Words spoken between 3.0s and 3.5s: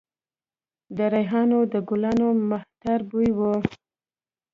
بوی و